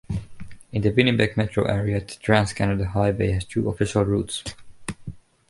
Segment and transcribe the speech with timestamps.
[0.71, 4.43] In the Winnipeg metro area, the Trans-Canada Highway has two official routes.